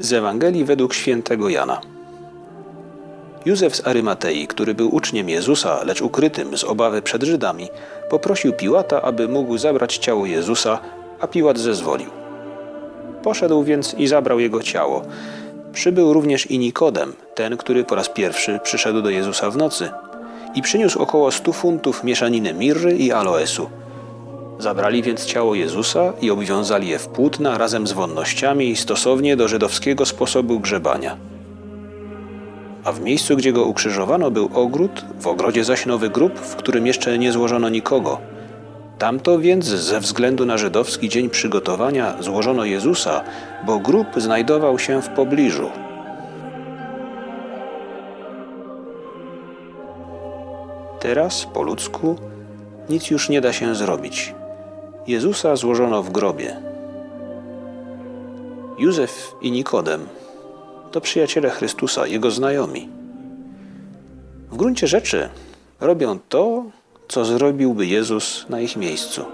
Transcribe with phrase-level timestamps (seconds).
[0.00, 1.80] Z Ewangelii według świętego Jana.
[3.44, 7.68] Józef z Arymatei, który był uczniem Jezusa, lecz ukrytym z obawy przed Żydami,
[8.10, 10.78] poprosił Piłata, aby mógł zabrać ciało Jezusa,
[11.20, 12.10] a Piłat zezwolił.
[13.22, 15.02] Poszedł więc i zabrał jego ciało.
[15.72, 19.90] Przybył również i Nikodem, ten, który po raz pierwszy przyszedł do Jezusa w nocy
[20.54, 23.70] i przyniósł około stu funtów mieszaniny mirry i aloesu.
[24.58, 30.06] Zabrali więc ciało Jezusa i obwiązali je w płótna razem z wonnościami stosownie do żydowskiego
[30.06, 31.16] sposobu grzebania.
[32.84, 36.86] A w miejscu, gdzie go ukrzyżowano, był ogród, w ogrodzie zaś nowy grób, w którym
[36.86, 38.18] jeszcze nie złożono nikogo.
[38.98, 43.24] Tamto więc ze względu na żydowski dzień przygotowania złożono Jezusa,
[43.66, 45.70] bo grób znajdował się w pobliżu.
[51.00, 52.16] Teraz, po ludzku,
[52.88, 54.37] nic już nie da się zrobić.
[55.08, 56.56] Jezusa złożono w grobie.
[58.78, 60.06] Józef i Nikodem
[60.92, 62.88] to przyjaciele Chrystusa, jego znajomi.
[64.50, 65.28] W gruncie rzeczy
[65.80, 66.64] robią to,
[67.08, 69.24] co zrobiłby Jezus na ich miejscu.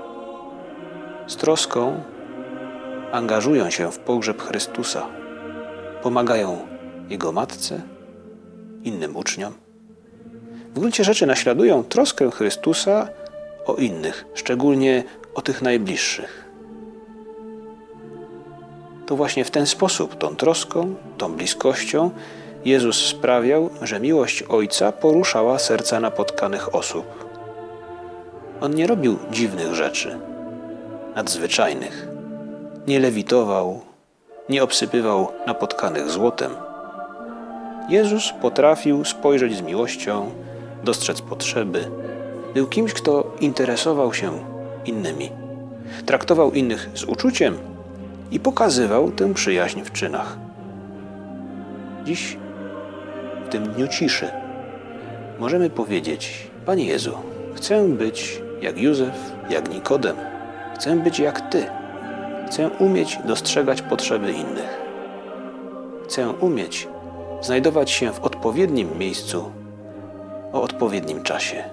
[1.26, 2.00] Z troską
[3.12, 5.06] angażują się w pogrzeb Chrystusa,
[6.02, 6.58] pomagają
[7.08, 7.82] Jego matce,
[8.84, 9.52] innym uczniom.
[10.74, 13.08] W gruncie rzeczy naśladują troskę Chrystusa
[13.66, 15.04] o innych, szczególnie
[15.34, 16.44] o tych najbliższych.
[19.06, 22.10] To właśnie w ten sposób, tą troską, tą bliskością,
[22.64, 27.24] Jezus sprawiał, że miłość Ojca poruszała serca napotkanych osób.
[28.60, 30.18] On nie robił dziwnych rzeczy,
[31.14, 32.08] nadzwyczajnych.
[32.86, 33.80] Nie lewitował,
[34.48, 36.50] nie obsypywał napotkanych złotem.
[37.88, 40.30] Jezus potrafił spojrzeć z miłością,
[40.84, 41.90] dostrzec potrzeby.
[42.54, 44.53] Był kimś, kto interesował się
[44.86, 45.30] innymi.
[46.06, 47.58] Traktował innych z uczuciem
[48.30, 50.38] i pokazywał tę przyjaźń w czynach.
[52.04, 52.36] Dziś,
[53.46, 54.28] w tym dniu ciszy,
[55.38, 57.12] możemy powiedzieć: Panie Jezu,
[57.54, 60.16] chcę być jak Józef, jak Nikodem.
[60.74, 61.66] Chcę być jak Ty.
[62.46, 64.80] Chcę umieć dostrzegać potrzeby innych.
[66.04, 66.88] Chcę umieć
[67.40, 69.52] znajdować się w odpowiednim miejscu
[70.52, 71.64] o odpowiednim czasie.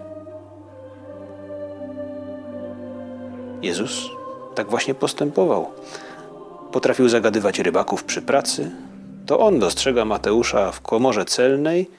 [3.61, 4.09] Jezus
[4.55, 5.71] tak właśnie postępował.
[6.71, 8.71] Potrafił zagadywać rybaków przy pracy.
[9.25, 11.89] To on dostrzega Mateusza w komorze celnej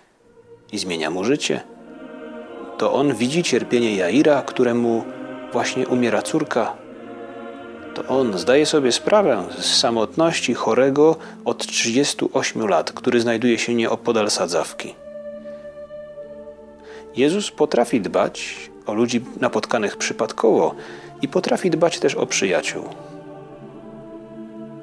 [0.72, 1.60] i zmienia mu życie.
[2.78, 5.04] To on widzi cierpienie Jaira, któremu
[5.52, 6.72] właśnie umiera córka.
[7.94, 14.30] To on zdaje sobie sprawę z samotności chorego od 38 lat, który znajduje się nieopodal
[14.30, 14.94] sadzawki.
[17.16, 18.56] Jezus potrafi dbać
[18.86, 20.74] o ludzi napotkanych przypadkowo
[21.22, 22.84] i potrafi dbać też o przyjaciół.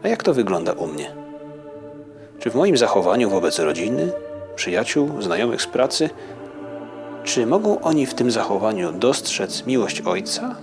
[0.04, 1.12] A jak to wygląda u mnie?
[2.40, 4.12] Czy w moim zachowaniu wobec rodziny,
[4.56, 6.10] przyjaciół, znajomych z pracy,
[7.24, 10.56] czy mogą oni w tym zachowaniu dostrzec miłość Ojca?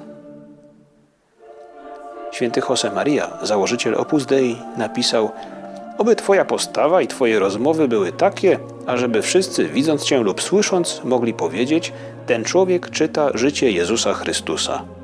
[2.33, 5.31] Święty Josemaria, założyciel Opus Dei, napisał:
[5.99, 11.35] Oby Twoja postawa i Twoje rozmowy były takie, ażeby wszyscy, widząc Cię lub słysząc, mogli
[11.35, 11.93] powiedzieć:
[12.27, 14.96] Ten człowiek czyta życie Jezusa Chrystusa.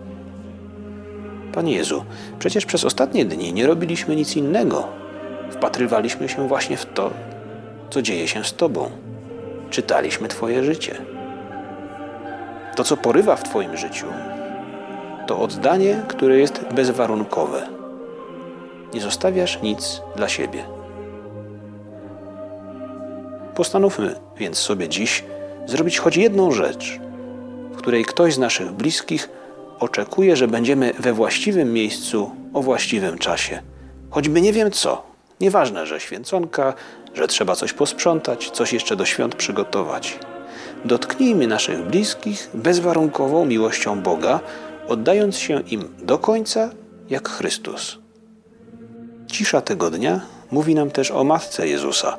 [1.53, 2.05] Panie Jezu,
[2.39, 4.89] przecież przez ostatnie dni nie robiliśmy nic innego.
[5.51, 7.11] Wpatrywaliśmy się właśnie w to,
[7.91, 8.91] co dzieje się z Tobą.
[9.71, 10.95] Czytaliśmy Twoje życie.
[12.77, 14.07] To, co porywa w Twoim życiu,
[15.27, 17.69] to oddanie, które jest bezwarunkowe.
[18.95, 20.65] Nie zostawiasz nic dla siebie.
[23.55, 25.25] Postanówmy więc sobie dziś
[25.67, 27.01] zrobić choć jedną rzecz,
[27.73, 29.29] w której ktoś z naszych bliskich
[29.82, 33.62] oczekuje, że będziemy we właściwym miejscu o właściwym czasie.
[34.10, 35.03] Choćby nie wiem co.
[35.41, 36.75] Nieważne, że święconka,
[37.15, 40.19] że trzeba coś posprzątać, coś jeszcze do świąt przygotować.
[40.84, 44.41] Dotknijmy naszych bliskich bezwarunkową miłością Boga,
[44.88, 46.71] oddając się im do końca
[47.10, 47.98] jak Chrystus.
[49.27, 50.21] Cisza tego dnia
[50.51, 52.16] mówi nam też o Matce Jezusa.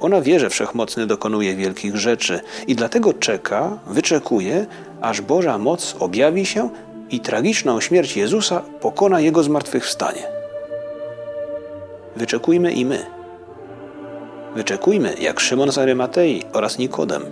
[0.00, 4.66] Ona wie, że Wszechmocny dokonuje wielkich rzeczy i dlatego czeka, wyczekuje,
[5.00, 6.70] aż Boża moc objawi się
[7.10, 10.22] i tragiczną śmierć Jezusa pokona Jego zmartwychwstanie.
[12.16, 13.06] Wyczekujmy i my.
[14.54, 17.22] Wyczekujmy, jak Szymon z Arymatei oraz Nikodem,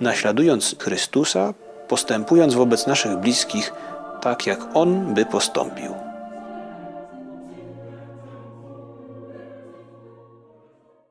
[0.00, 1.54] naśladując Chrystusa,
[1.88, 3.72] postępując wobec naszych bliskich
[4.20, 6.05] tak, jak On by postąpił.